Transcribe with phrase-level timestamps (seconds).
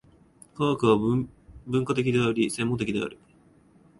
[0.57, 1.29] 科学は分
[1.85, 3.19] 科的であり、専門的である。